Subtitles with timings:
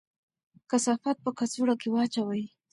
[0.69, 2.43] کثافات په کڅوړه کې واچوئ.